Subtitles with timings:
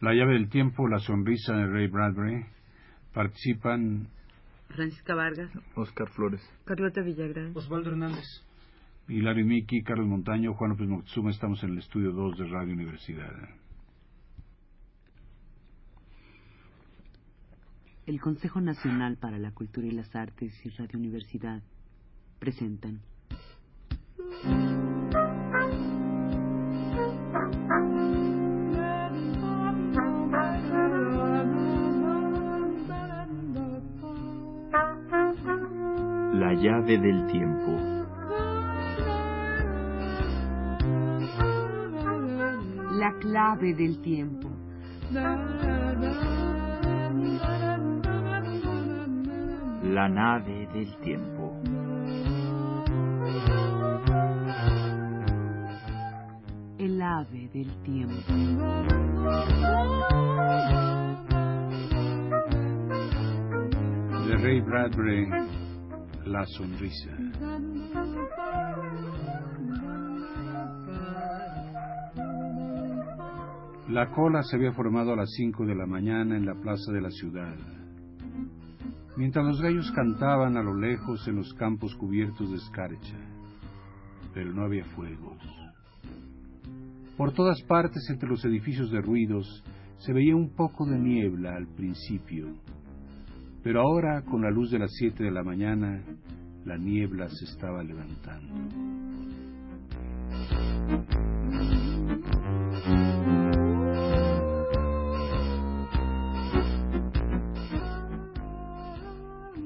[0.00, 2.44] La llave del tiempo, la sonrisa de Ray Bradbury.
[3.14, 4.08] Participan
[4.68, 6.42] Francisca Vargas, Oscar Flores.
[6.64, 8.24] Carlota Villagrán, Osvaldo Hernández.
[9.08, 11.30] Hilario Miki, Carlos Montaño, Juan López Moctezuma.
[11.30, 13.32] Estamos en el estudio 2 de Radio Universidad.
[18.06, 21.62] El Consejo Nacional para la Cultura y las Artes y Radio Universidad
[22.38, 23.00] presentan
[36.60, 37.72] llave del tiempo.
[42.98, 44.50] La clave del tiempo.
[49.92, 51.60] La nave del tiempo.
[56.78, 58.32] El ave del tiempo.
[64.26, 65.45] De Ray Bradbury,
[66.26, 67.10] La sonrisa.
[73.88, 77.00] La cola se había formado a las cinco de la mañana en la plaza de
[77.00, 77.54] la ciudad.
[79.16, 83.18] Mientras los gallos cantaban a lo lejos en los campos cubiertos de escarcha,
[84.34, 85.38] pero no había fuegos.
[87.16, 89.62] Por todas partes entre los edificios de ruidos
[89.98, 92.48] se veía un poco de niebla al principio,
[93.66, 96.00] pero ahora con la luz de las siete de la mañana
[96.64, 98.54] la niebla se estaba levantando.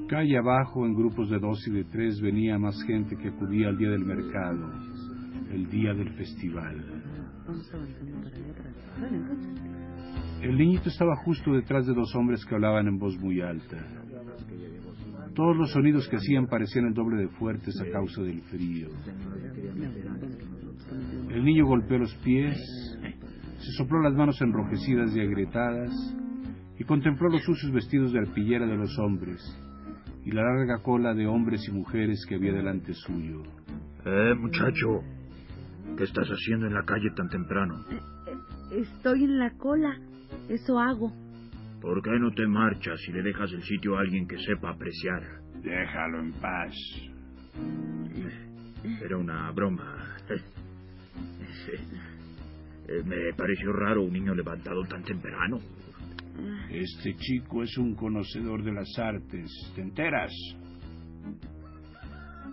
[0.09, 3.77] Calle abajo, en grupos de dos y de tres, venía más gente que acudía al
[3.77, 4.67] día del mercado,
[5.51, 7.03] el día del festival.
[10.41, 13.77] El niñito estaba justo detrás de dos hombres que hablaban en voz muy alta.
[15.35, 18.89] Todos los sonidos que hacían parecían el doble de fuertes a causa del frío.
[21.29, 22.57] El niño golpeó los pies,
[23.59, 25.91] se sopló las manos enrojecidas y agrietadas
[26.77, 29.39] y contempló los sucios vestidos de arpillera de los hombres
[30.25, 33.43] y la larga cola de hombres y mujeres que había delante suyo.
[34.05, 35.01] Eh, muchacho,
[35.97, 37.75] ¿qué estás haciendo en la calle tan temprano?
[38.71, 39.95] Estoy en la cola,
[40.49, 41.11] eso hago.
[41.81, 45.23] ¿Por qué no te marchas y le dejas el sitio a alguien que sepa apreciar?
[45.61, 46.73] Déjalo en paz.
[49.01, 50.15] Era una broma.
[53.05, 55.59] Me pareció raro un niño levantado tan temprano.
[56.69, 59.49] Este chico es un conocedor de las artes.
[59.75, 60.31] ¿Te enteras?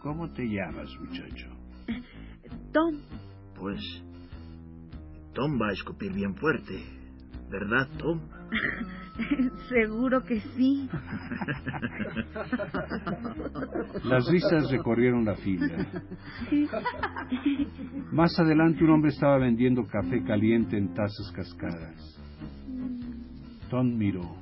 [0.00, 1.49] ¿Cómo te llamas, muchacho?
[2.72, 3.00] Tom,
[3.56, 3.81] Pues
[5.34, 6.83] Tom va a escupir bien fuerte,
[7.51, 8.21] ¿verdad, Tom?
[9.69, 10.89] seguro que sí.
[14.05, 15.87] Las risas recorrieron la fila.
[18.13, 22.19] Más adelante un hombre estaba vendiendo café caliente en tazas cascadas.
[23.71, 24.37] Tom miró.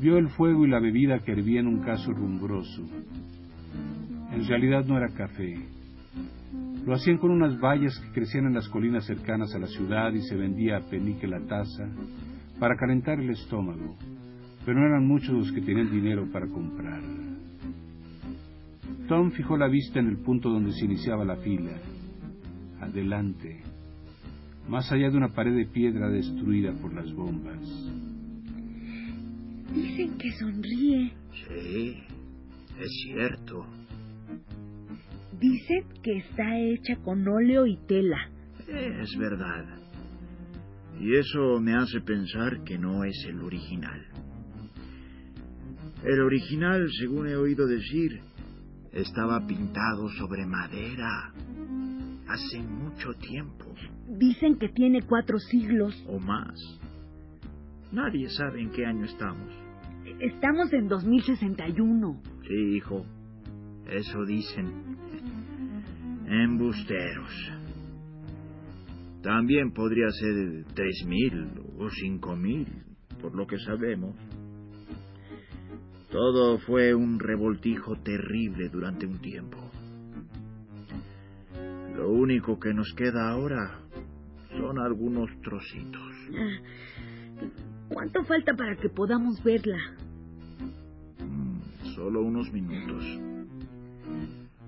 [0.00, 2.82] Vio el fuego y la bebida que hervía en un caso rumbroso.
[4.32, 5.77] En realidad no era café.
[6.88, 10.22] Lo hacían con unas bayas que crecían en las colinas cercanas a la ciudad y
[10.22, 11.86] se vendía a penique la taza
[12.58, 13.94] para calentar el estómago,
[14.64, 17.02] pero no eran muchos los que tenían dinero para comprar.
[19.06, 21.72] Tom fijó la vista en el punto donde se iniciaba la fila.
[22.80, 23.60] Adelante,
[24.66, 27.68] más allá de una pared de piedra destruida por las bombas.
[29.74, 31.12] Dicen que sonríe.
[31.34, 31.98] Sí,
[32.80, 33.77] es cierto.
[35.40, 38.30] Dicen que está hecha con óleo y tela.
[38.66, 39.64] Es verdad.
[41.00, 44.04] Y eso me hace pensar que no es el original.
[46.04, 48.20] El original, según he oído decir,
[48.92, 51.32] estaba pintado sobre madera
[52.28, 53.64] hace mucho tiempo
[54.08, 55.94] Dicen que tiene cuatro siglos.
[56.08, 56.58] o más.
[57.92, 59.50] Nadie sabe en qué año estamos.
[60.20, 62.22] Estamos en 2061.
[62.46, 63.04] Sí, hijo,
[63.88, 64.96] eso dicen.
[66.26, 67.52] Embusteros.
[69.22, 72.66] También podría ser tres mil o cinco mil,
[73.20, 74.14] por lo que sabemos.
[76.10, 79.58] Todo fue un revoltijo terrible durante un tiempo.
[81.96, 83.80] Lo único que nos queda ahora
[84.56, 86.12] son algunos trocitos.
[87.88, 89.78] ¿Cuánto falta para que podamos verla?
[91.18, 91.60] Mm,
[91.94, 93.04] Solo unos minutos.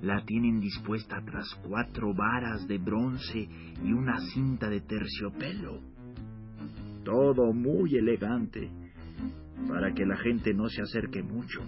[0.03, 3.49] La tienen dispuesta tras cuatro varas de bronce
[3.85, 5.81] y una cinta de terciopelo.
[7.05, 8.71] Todo muy elegante,
[9.69, 11.61] para que la gente no se acerque mucho.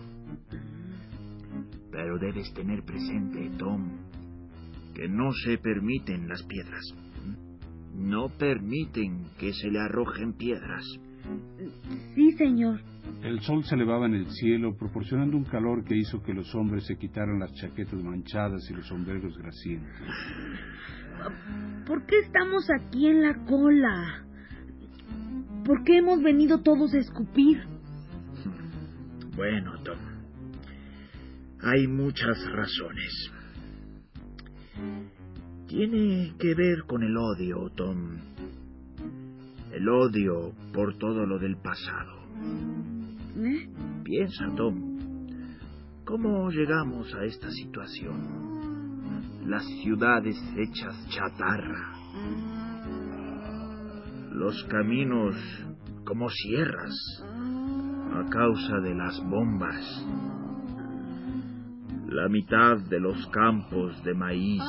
[1.91, 3.87] Pero debes tener presente, Tom,
[4.95, 6.85] que no se permiten las piedras.
[7.95, 10.85] No permiten que se le arrojen piedras.
[12.15, 12.81] Sí, señor.
[13.23, 16.85] El sol se elevaba en el cielo, proporcionando un calor que hizo que los hombres
[16.87, 19.91] se quitaran las chaquetas manchadas y los sombreros grasientos.
[21.87, 24.25] ¿Por qué estamos aquí en la cola?
[25.65, 27.63] ¿Por qué hemos venido todos a escupir?
[29.37, 29.99] Bueno, Tom,
[31.61, 33.31] hay muchas razones.
[35.69, 38.19] Tiene que ver con el odio, Tom.
[39.73, 42.23] El odio por todo lo del pasado.
[43.35, 43.67] ¿Eh?
[44.05, 44.99] Piensa, Tom,
[46.05, 48.53] ¿cómo llegamos a esta situación?
[49.47, 51.95] Las ciudades hechas chatarra.
[54.33, 55.35] Los caminos
[56.05, 56.95] como sierras
[58.15, 60.07] a causa de las bombas.
[62.09, 64.63] La mitad de los campos de maíz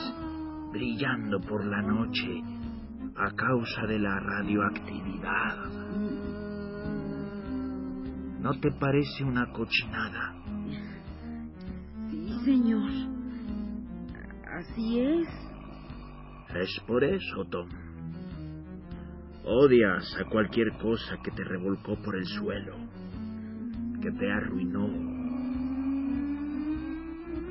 [0.72, 2.42] brillando por la noche
[3.18, 6.23] a causa de la radioactividad.
[8.44, 10.36] ¿No te parece una cochinada?
[12.12, 12.92] Sí, señor.
[14.60, 15.28] Así es.
[16.54, 17.70] Es por eso, Tom.
[19.46, 22.76] Odias a cualquier cosa que te revolcó por el suelo,
[24.02, 24.90] que te arruinó.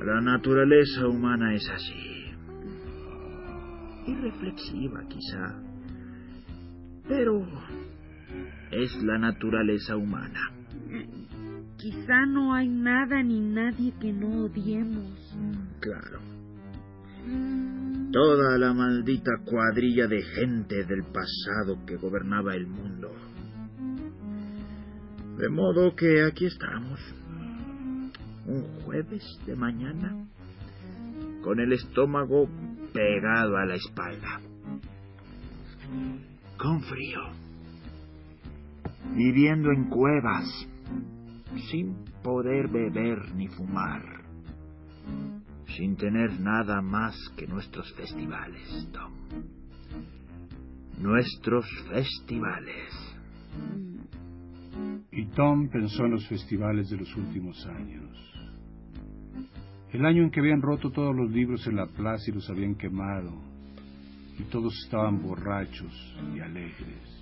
[0.05, 2.35] La naturaleza humana es así.
[4.05, 5.55] Irreflexiva quizá,
[7.07, 7.47] pero
[8.69, 10.62] es la naturaleza humana.
[11.83, 15.35] Quizá no hay nada ni nadie que no odiemos.
[15.81, 16.21] Claro.
[18.13, 23.11] Toda la maldita cuadrilla de gente del pasado que gobernaba el mundo.
[25.37, 27.01] De modo que aquí estamos,
[28.45, 30.25] un jueves de mañana,
[31.43, 32.47] con el estómago
[32.93, 34.39] pegado a la espalda,
[36.57, 37.23] con frío,
[39.17, 40.45] viviendo en cuevas,
[41.71, 44.23] sin poder beber ni fumar,
[45.75, 49.13] sin tener nada más que nuestros festivales, Tom.
[50.99, 53.15] Nuestros festivales.
[55.11, 58.33] Y Tom pensó en los festivales de los últimos años.
[59.91, 62.75] El año en que habían roto todos los libros en la plaza y los habían
[62.75, 63.31] quemado,
[64.39, 65.93] y todos estaban borrachos
[66.35, 67.13] y alegres.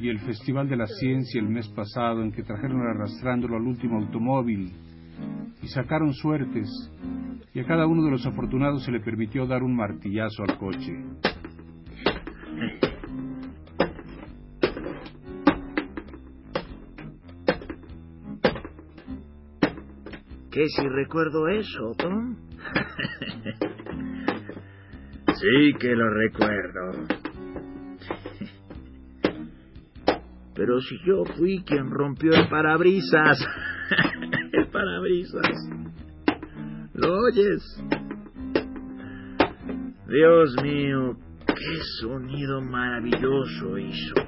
[0.00, 3.98] Y el Festival de la Ciencia el mes pasado en que trajeron arrastrándolo al último
[3.98, 4.72] automóvil
[5.60, 6.68] y sacaron suertes
[7.52, 10.94] y a cada uno de los afortunados se le permitió dar un martillazo al coche.
[20.58, 22.34] ¿Qué si recuerdo eso, Tom?
[25.36, 27.06] sí que lo recuerdo.
[30.56, 33.38] Pero si yo fui quien rompió el parabrisas.
[34.52, 35.70] el parabrisas.
[36.92, 37.62] ¿Lo oyes?
[40.08, 44.27] Dios mío, qué sonido maravilloso hizo.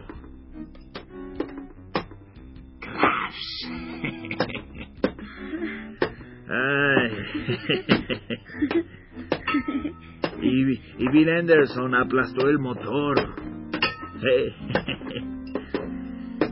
[6.52, 7.12] Ay.
[10.42, 13.16] y, y Bill Anderson aplastó el motor.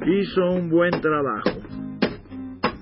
[0.06, 1.60] Hizo un buen trabajo.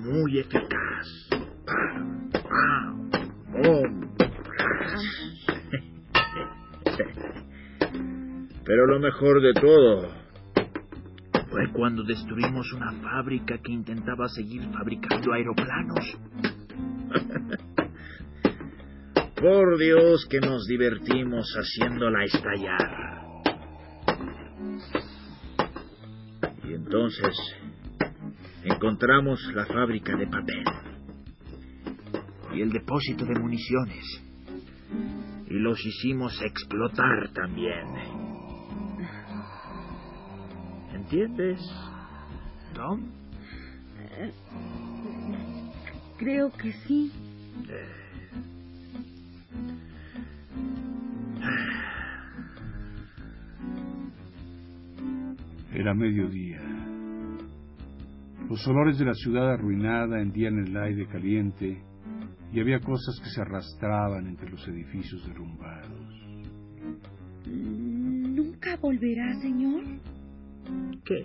[0.01, 1.31] Muy eficaz.
[1.65, 3.11] Pam, pam,
[3.51, 5.47] bom, crash.
[8.65, 10.09] Pero lo mejor de todo
[11.51, 16.19] fue cuando destruimos una fábrica que intentaba seguir fabricando aeroplanos.
[19.41, 23.07] Por Dios que nos divertimos haciéndola estallar.
[26.65, 27.35] Y entonces
[28.65, 30.65] encontramos la fábrica de papel
[32.55, 34.23] y el depósito de municiones.
[35.49, 37.87] Y los hicimos explotar también.
[40.93, 41.61] ¿Entiendes,
[42.75, 43.13] Tom?
[46.19, 47.13] Creo que sí.
[55.75, 56.63] Era mediodía.
[58.49, 61.83] Los olores de la ciudad arruinada hendían el aire caliente
[62.53, 66.17] y había cosas que se arrastraban entre los edificios derrumbados.
[67.47, 69.85] ¿Nunca volverá, señor?
[71.05, 71.25] ¿Qué?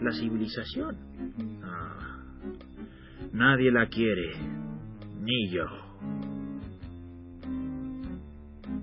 [0.00, 0.96] La civilización.
[1.62, 2.24] Ah,
[3.32, 4.32] nadie la quiere,
[5.20, 5.66] ni yo.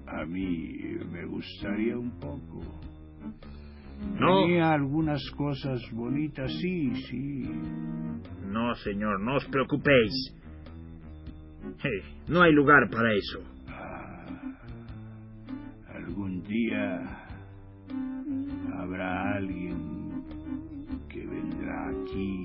[0.08, 0.80] A mí
[1.12, 2.62] me gustaría un poco.
[4.20, 4.42] No.
[4.42, 7.50] Tenía algunas cosas bonitas, sí, sí.
[8.48, 10.14] No, señor, no os preocupéis.
[12.28, 13.40] No hay lugar para eso.
[13.68, 14.26] Ah,
[15.96, 17.26] algún día
[18.80, 20.24] habrá alguien
[21.10, 22.45] que vendrá aquí,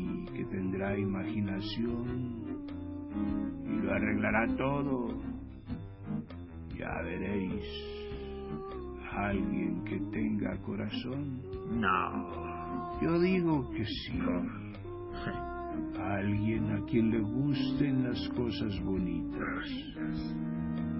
[0.50, 2.66] tendrá imaginación
[3.64, 5.20] y lo arreglará todo.
[6.76, 7.64] Ya veréis.
[9.12, 11.42] Alguien que tenga corazón.
[11.80, 13.00] No.
[13.02, 14.18] Yo digo que sí.
[15.98, 20.36] Alguien a quien le gusten las cosas bonitas.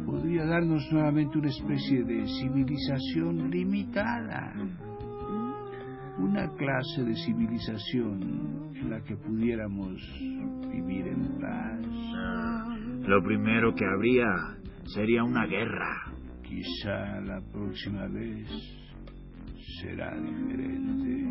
[0.04, 4.54] Podría darnos nuevamente una especie de civilización limitada.
[6.20, 10.00] Una clase de civilización en la que pudiéramos
[10.70, 13.08] vivir en paz.
[13.08, 14.26] Lo primero que habría
[14.94, 16.12] sería una guerra.
[16.42, 18.48] Quizá la próxima vez
[19.80, 21.29] será diferente.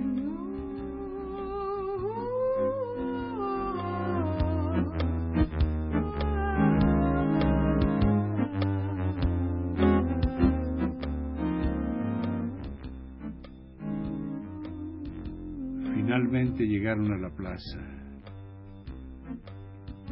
[16.90, 17.80] Llegaron a la plaza.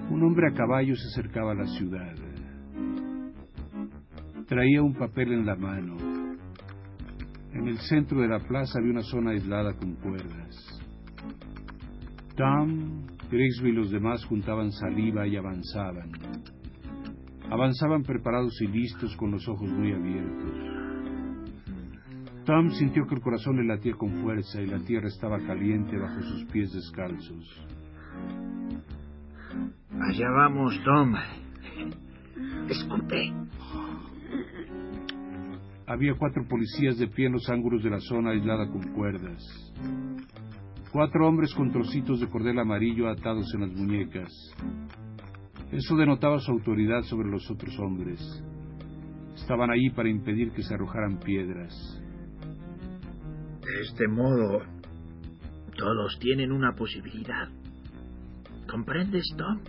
[0.09, 2.15] Un hombre a caballo se acercaba a la ciudad.
[4.47, 5.97] Traía un papel en la mano.
[7.53, 10.81] En el centro de la plaza había una zona aislada con cuerdas.
[12.35, 16.11] Tom, Grigsby y los demás juntaban saliva y avanzaban.
[17.49, 20.76] Avanzaban preparados y listos con los ojos muy abiertos.
[22.47, 26.21] Tom sintió que el corazón le latía con fuerza y la tierra estaba caliente bajo
[26.21, 27.67] sus pies descalzos.
[29.91, 31.13] Allá vamos, Tom.
[32.69, 33.33] Escupe.
[35.87, 39.43] Había cuatro policías de pie en los ángulos de la zona aislada con cuerdas.
[40.93, 44.31] Cuatro hombres con trocitos de cordel amarillo atados en las muñecas.
[45.73, 48.21] Eso denotaba su autoridad sobre los otros hombres.
[49.35, 52.06] Estaban ahí para impedir que se arrojaran piedras.
[53.77, 54.63] De este modo,
[55.77, 57.47] todos tienen una posibilidad.
[58.67, 59.59] ¿Comprendes, Tom?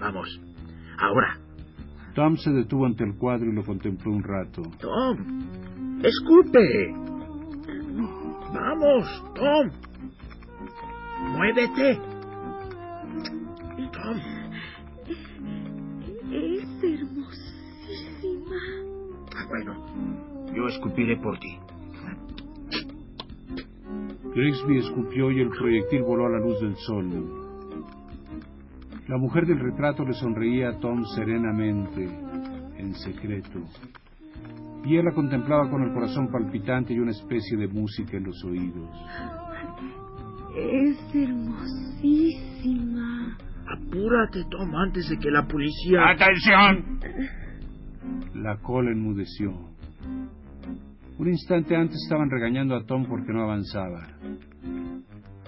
[0.00, 0.40] Vamos,
[0.98, 1.38] ahora.
[2.14, 4.62] Tom se detuvo ante el cuadro y lo contempló un rato.
[4.80, 6.94] Tom, escupe.
[8.54, 9.70] Vamos, Tom.
[11.36, 11.94] Muévete.
[13.92, 14.16] Tom.
[16.32, 18.56] Es hermosísima.
[19.36, 21.67] Ah, bueno, yo escupiré por ti.
[24.38, 27.10] Grigsby escupió y el proyectil voló a la luz del sol.
[29.08, 32.04] La mujer del retrato le sonreía a Tom serenamente,
[32.76, 33.58] en secreto.
[34.84, 38.44] Y él la contemplaba con el corazón palpitante y una especie de música en los
[38.44, 38.88] oídos.
[40.54, 42.56] Es hermosísima.
[43.76, 46.10] Apúrate, Tom, antes de que la policía...
[46.10, 47.00] ¡Atención!
[48.34, 49.67] La cola enmudeció.
[51.18, 54.06] Un instante antes estaban regañando a Tom porque no avanzaba.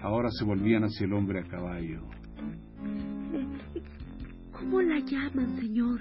[0.03, 2.03] Ahora se volvían hacia el hombre a caballo.
[4.53, 6.01] ¿Cómo la llaman, señor?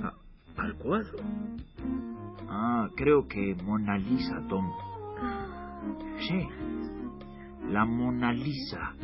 [0.00, 0.14] Ah,
[0.58, 1.18] ¿Al cuadro?
[2.48, 4.70] Ah, creo que Mona Lisa, Tom.
[6.20, 6.48] Sí,
[7.68, 8.94] la Mona Lisa.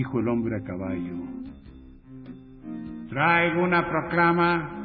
[0.00, 1.14] Dijo el hombre a caballo.
[3.10, 4.76] Traigo una proclama.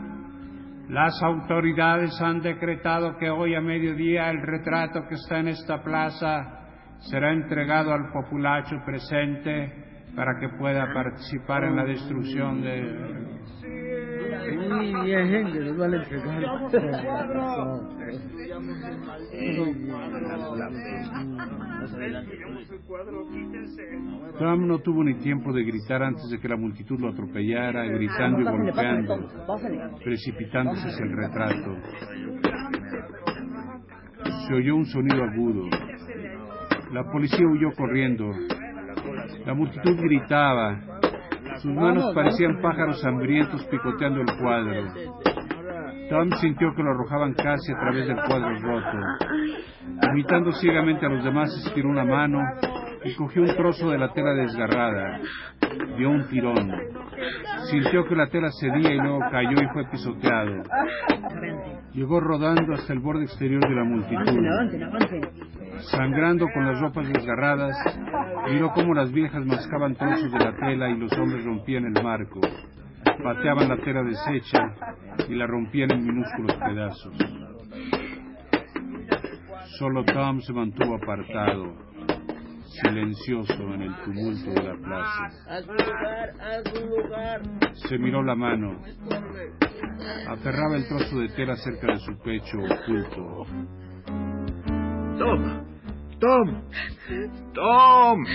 [0.90, 7.00] Las autoridades han decretado que hoy a mediodía el retrato que está en esta plaza
[7.10, 13.15] será entregado al populacho presente para que pueda participar en la destrucción de...
[14.66, 16.20] Que.
[24.40, 28.42] Tom no tuvo ni tiempo de gritar antes de que la multitud lo atropellara, gritando
[28.42, 29.28] y golpeando,
[30.04, 31.76] precipitándose hacia el retrato.
[34.48, 35.70] Se oyó un sonido agudo.
[36.92, 38.32] La policía huyó corriendo.
[39.46, 40.95] La multitud gritaba.
[41.62, 44.84] Sus manos parecían pájaros hambrientos picoteando el cuadro.
[46.10, 48.98] Tom sintió que lo arrojaban casi a través del cuadro roto.
[50.12, 52.40] Imitando ciegamente a los demás, estiró una mano
[53.04, 55.20] y cogió un trozo de la tela desgarrada.
[55.98, 56.72] Dio un tirón.
[57.72, 60.64] Sintió que la tela cedía y luego cayó y fue pisoteado.
[61.94, 64.40] Llegó rodando hasta el borde exterior de la multitud.
[65.80, 67.76] Sangrando con las ropas desgarradas,
[68.50, 72.40] miró cómo las viejas mascaban trozos de la tela y los hombres rompían el marco.
[73.24, 74.74] Pateaban la tela deshecha
[75.28, 77.14] y la rompían en minúsculos pedazos.
[79.80, 81.76] Solo Tom se mantuvo apartado,
[82.82, 85.30] silencioso en el tumulto de la plaza.
[87.74, 88.80] Se miró la mano.
[90.30, 93.46] Aferraba el trozo de tela cerca de su pecho oculto.
[95.26, 95.66] Tom,
[96.20, 96.62] Tom,
[97.54, 98.26] Tom,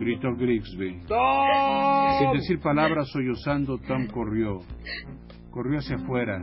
[0.00, 1.00] Gritó Grigsby.
[1.06, 2.18] Tom.
[2.18, 4.58] Sin decir palabras, sollozando, Tom corrió.
[5.52, 6.42] Corrió hacia afuera,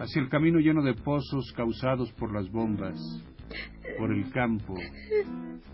[0.00, 2.98] hacia el camino lleno de pozos causados por las bombas,
[3.98, 4.74] por el campo,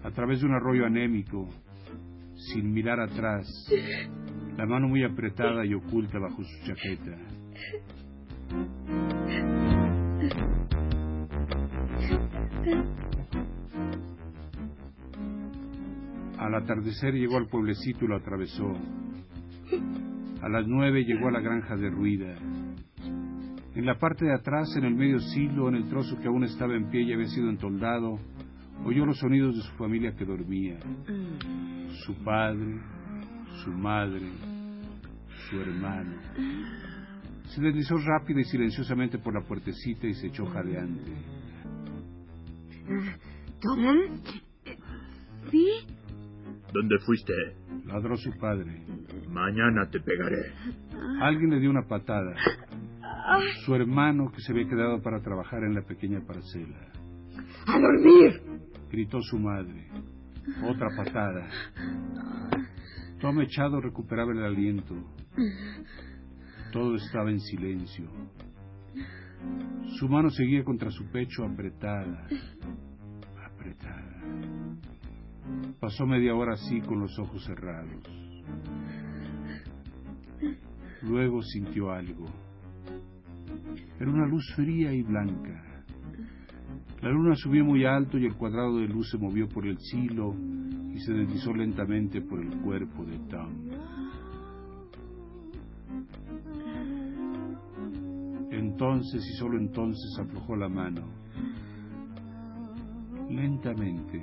[0.04, 1.48] a través de un arroyo anémico,
[2.52, 3.46] sin mirar atrás,
[4.56, 7.16] la mano muy apretada y oculta bajo su chaqueta.
[16.38, 18.72] Al atardecer llegó al pueblecito y lo atravesó.
[20.42, 22.34] A las nueve llegó a la granja derruida.
[23.74, 26.74] En la parte de atrás, en el medio silo, en el trozo que aún estaba
[26.74, 28.18] en pie y había sido entoldado,
[28.84, 30.78] oyó los sonidos de su familia que dormía.
[32.06, 32.80] Su padre,
[33.64, 34.28] su madre,
[35.48, 36.16] su hermano.
[37.46, 41.12] Se deslizó rápida y silenciosamente por la puertecita y se echó jadeante.
[43.60, 44.20] ¿Tom?
[45.50, 45.68] ¿Sí?
[46.72, 47.32] ¿Dónde fuiste?
[47.86, 48.84] Ladró su padre.
[49.28, 50.52] Mañana te pegaré.
[51.20, 52.34] Alguien le dio una patada.
[53.64, 56.78] Su hermano, que se había quedado para trabajar en la pequeña parcela.
[57.66, 58.42] ¡A dormir!
[58.90, 59.88] Gritó su madre.
[60.62, 61.48] Otra patada.
[63.20, 64.94] Tom echado recuperaba el aliento.
[66.72, 68.10] Todo estaba en silencio.
[69.98, 72.26] Su mano seguía contra su pecho apretada,
[73.44, 74.22] apretada.
[75.80, 78.02] Pasó media hora así con los ojos cerrados.
[81.02, 82.26] Luego sintió algo.
[84.00, 85.62] Era una luz fría y blanca.
[87.02, 90.34] La luna subió muy alto y el cuadrado de luz se movió por el silo
[90.94, 93.50] y se deslizó lentamente por el cuerpo de Tom.
[98.84, 101.06] Entonces y solo entonces aflojó la mano.
[103.30, 104.20] Lentamente,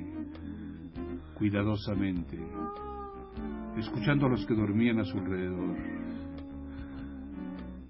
[1.34, 2.38] cuidadosamente,
[3.76, 5.76] escuchando a los que dormían a su alrededor.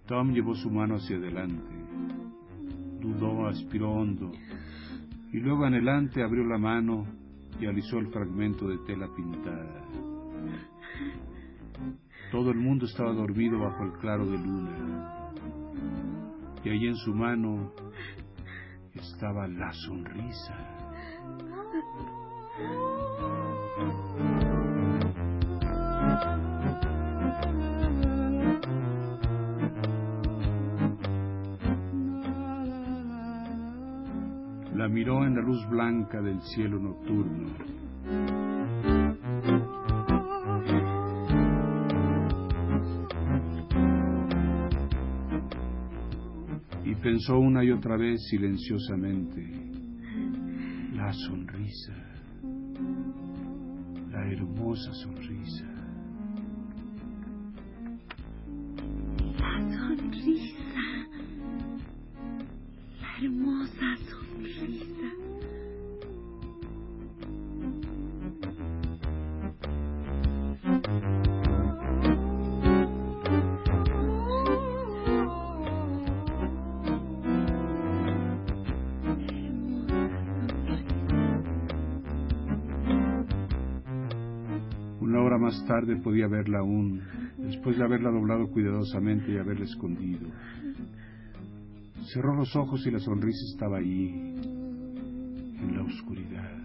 [0.07, 1.75] Tom llevó su mano hacia adelante,
[3.01, 4.31] dudó, aspiró hondo,
[5.33, 7.05] y luego anhelante abrió la mano
[7.59, 9.85] y alisó el fragmento de tela pintada.
[12.31, 15.20] Todo el mundo estaba dormido bajo el claro de luna,
[16.63, 17.71] y allí en su mano
[18.93, 20.55] estaba la sonrisa.
[34.75, 37.80] La miró en la luz blanca del cielo nocturno.
[47.11, 49.45] Pensó una y otra vez silenciosamente,
[50.95, 51.93] la sonrisa,
[54.09, 55.70] la hermosa sonrisa.
[85.51, 87.01] Más tarde podía verla aún,
[87.37, 90.29] después de haberla doblado cuidadosamente y haberla escondido.
[92.13, 94.07] Cerró los ojos y la sonrisa estaba allí,
[95.59, 96.57] en la oscuridad.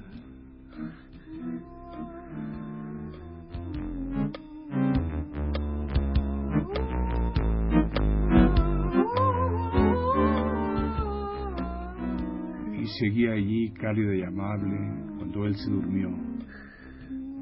[12.80, 14.78] Y seguía allí cálido y amable
[15.18, 16.35] cuando él se durmió.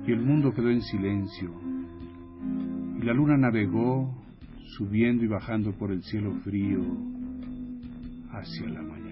[0.07, 1.51] Y el mundo quedó en silencio.
[3.01, 4.15] Y la luna navegó,
[4.77, 6.83] subiendo y bajando por el cielo frío
[8.31, 9.04] hacia la mañana.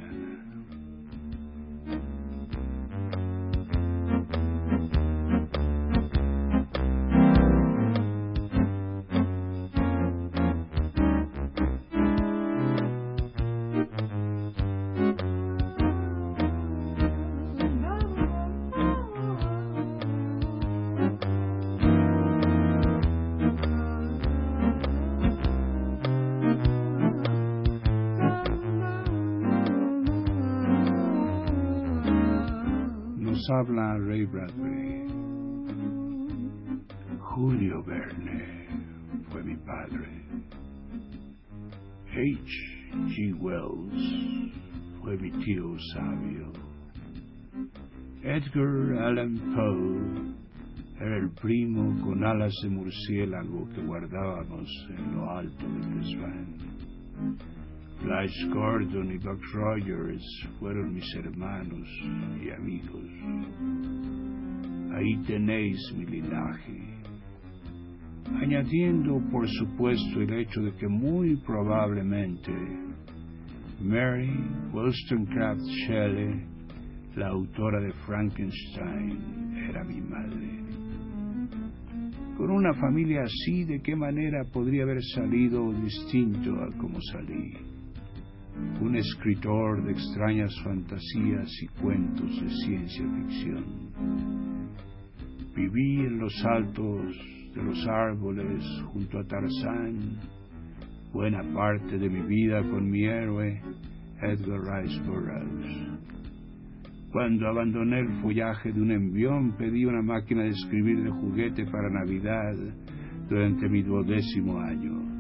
[33.52, 35.06] Habla Ray Bradbury.
[37.20, 38.68] Julio Verne
[39.30, 40.08] fue mi padre.
[42.08, 42.72] H.
[43.08, 43.34] G.
[43.40, 44.52] Wells
[45.00, 46.52] fue mi tío sabio.
[48.22, 50.34] Edgar Allan Poe
[51.00, 56.56] era el primo con alas de murciélago que guardábamos en lo alto del desván.
[58.02, 60.24] Flash Gordon y Buck Rogers
[60.58, 61.88] fueron mis hermanos
[62.42, 63.08] y amigos.
[64.92, 66.80] Ahí tenéis mi linaje.
[68.40, 72.52] Añadiendo, por supuesto, el hecho de que muy probablemente
[73.80, 74.36] Mary
[74.72, 76.44] Wollstonecraft Shelley,
[77.14, 80.62] la autora de Frankenstein, era mi madre.
[82.36, 87.71] Con una familia así, ¿de qué manera podría haber salido distinto a como salí?
[88.80, 93.64] Un escritor de extrañas fantasías y cuentos de ciencia ficción.
[95.54, 97.16] Viví en los altos
[97.54, 100.18] de los árboles junto a Tarzán,
[101.12, 103.60] buena parte de mi vida con mi héroe
[104.22, 105.92] Edgar Rice Burroughs.
[107.12, 111.90] Cuando abandoné el follaje de un envión, pedí una máquina de escribir de juguete para
[111.90, 112.54] Navidad
[113.28, 115.11] durante mi duodécimo año.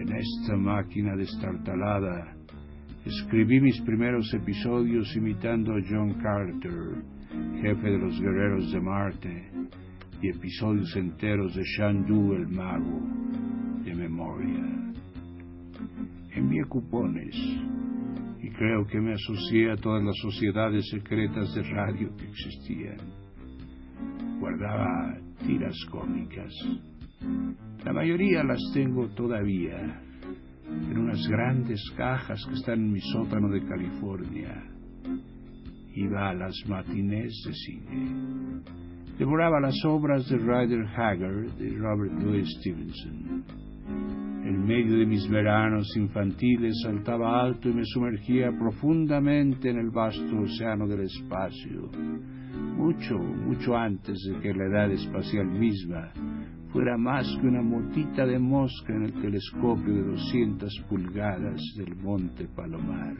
[0.00, 2.34] En esta máquina destartalada
[3.04, 7.04] escribí mis primeros episodios imitando a John Carter,
[7.60, 9.50] jefe de los guerreros de Marte,
[10.22, 13.02] y episodios enteros de Shandu el mago,
[13.84, 14.94] de memoria.
[16.34, 17.36] Envié cupones
[18.42, 22.96] y creo que me asocié a todas las sociedades secretas de radio que existían.
[24.40, 26.54] Guardaba tiras cómicas
[27.84, 30.00] la mayoría las tengo todavía
[30.66, 34.62] en unas grandes cajas que están en mi sótano de California.
[35.94, 38.62] Iba a las matinés de cine.
[39.18, 43.44] Devoraba las obras de Ryder Haggard de Robert Louis Stevenson.
[44.44, 50.40] En medio de mis veranos infantiles saltaba alto y me sumergía profundamente en el vasto
[50.40, 51.90] océano del espacio,
[52.76, 56.12] mucho, mucho antes de que la edad espacial misma
[56.72, 62.46] fuera más que una motita de mosca en el telescopio de 200 pulgadas del monte
[62.54, 63.16] Palomar.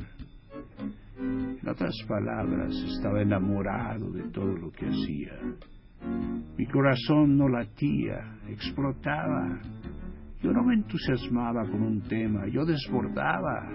[1.18, 5.32] En otras palabras, estaba enamorado de todo lo que hacía.
[6.56, 9.60] Mi corazón no latía, explotaba.
[10.42, 13.68] Yo no me entusiasmaba con un tema, yo desbordaba.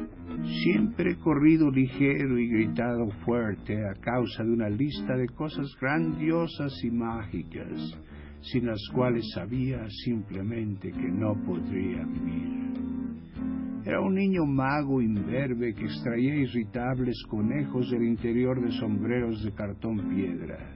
[0.64, 6.74] Siempre he corrido ligero y gritado fuerte a causa de una lista de cosas grandiosas
[6.84, 7.96] y mágicas
[8.52, 12.66] sin las cuales sabía simplemente que no podría vivir.
[13.86, 20.10] Era un niño mago imberbe que extraía irritables conejos del interior de sombreros de cartón
[20.10, 20.76] piedra.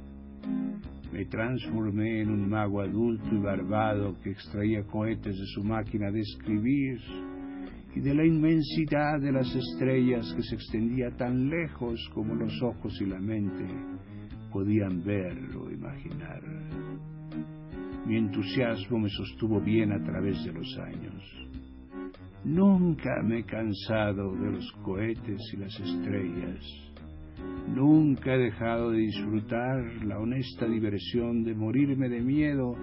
[1.11, 6.21] Me transformé en un mago adulto y barbado que extraía cohetes de su máquina de
[6.21, 6.99] escribir
[7.95, 12.95] y de la inmensidad de las estrellas que se extendía tan lejos como los ojos
[13.01, 13.65] y la mente
[14.51, 16.43] podían ver o imaginar.
[18.09, 21.23] Mi entusiasmo me sostuvo bien a través de los años.
[22.43, 26.65] Nunca me he cansado de los cohetes y las estrellas.
[27.67, 32.73] Nunca he dejado de disfrutar la honesta diversión de morirme de miedo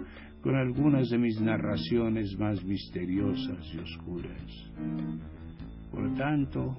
[0.43, 4.73] con algunas de mis narraciones más misteriosas y oscuras.
[5.91, 6.77] Por tanto,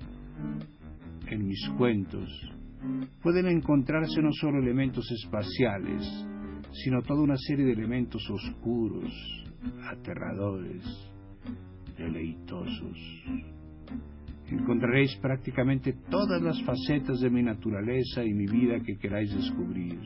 [1.29, 2.29] en mis cuentos
[3.21, 6.27] pueden encontrarse no solo elementos espaciales,
[6.71, 9.11] sino toda una serie de elementos oscuros,
[9.91, 10.83] aterradores,
[11.97, 12.97] deleitosos.
[14.49, 19.99] Encontraréis prácticamente todas las facetas de mi naturaleza y mi vida que queráis descubrir.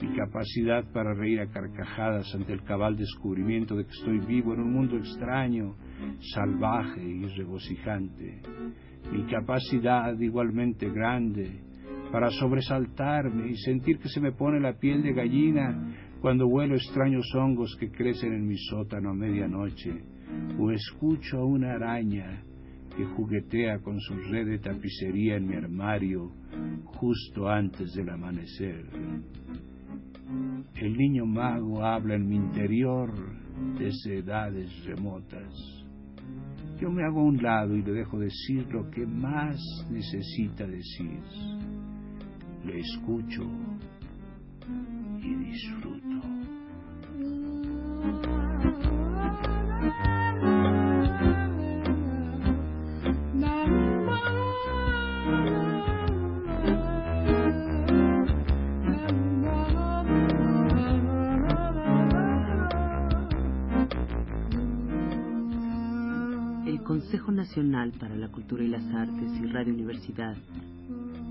[0.00, 4.60] Mi capacidad para reír a carcajadas ante el cabal descubrimiento de que estoy vivo en
[4.60, 5.74] un mundo extraño,
[6.34, 8.42] salvaje y regocijante.
[9.10, 11.62] mi capacidad igualmente grande
[12.12, 17.26] para sobresaltarme y sentir que se me pone la piel de gallina cuando huelo extraños
[17.34, 19.92] hongos que crecen en mi sótano a medianoche,
[20.58, 22.42] o escucho a una araña
[22.96, 26.32] que juguetea con su red de tapicería en mi armario
[26.84, 28.86] justo antes del amanecer.
[30.74, 33.12] El niño mago habla en mi interior
[33.78, 35.54] desde edades remotas.
[36.80, 39.56] Yo me hago a un lado y le dejo decir lo que más
[39.90, 41.20] necesita decir.
[42.68, 43.42] Escucho
[45.22, 46.06] y disfruto.
[66.86, 70.36] Consejo Nacional para la Cultura y las Artes y Radio Universidad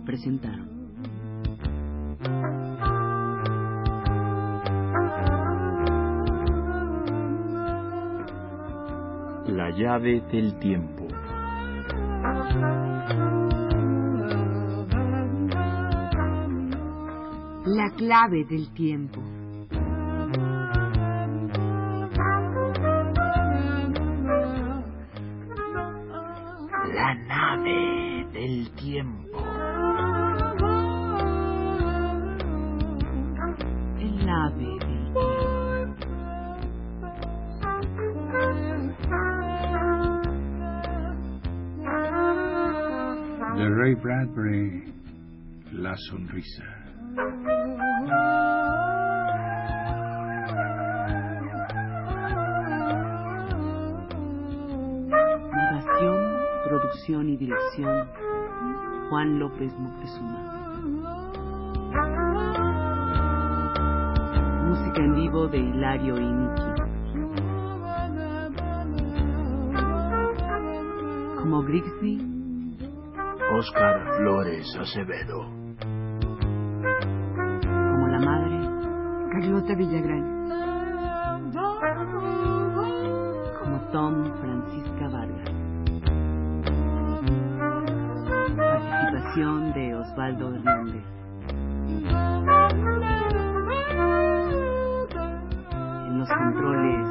[0.06, 0.75] presentaron
[9.96, 11.08] La llave del tiempo.
[17.64, 19.22] La clave del tiempo.
[26.94, 29.40] La nave del tiempo.
[33.98, 34.85] El ave
[43.66, 44.94] De Ray Bradbury,
[45.72, 46.64] La Sonrisa.
[55.52, 58.08] Narración, producción y dirección
[59.10, 60.42] Juan López Moctezuma.
[64.68, 66.82] Música en vivo de Hilario y Niki.
[71.42, 72.35] Como Grigsby,
[73.58, 75.46] Oscar Flores Acevedo.
[77.62, 78.60] Como la madre,
[79.32, 80.52] Carlota Villagrán.
[83.58, 85.52] Como Tom Francisca Vargas.
[88.58, 91.06] Participación de Osvaldo Hernández.
[96.08, 97.08] En los controles,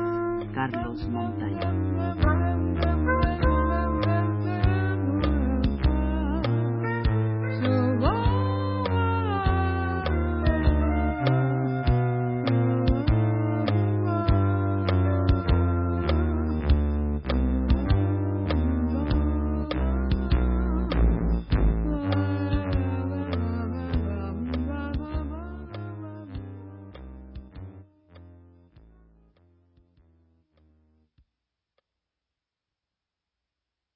[0.53, 2.04] Carlos Montaño.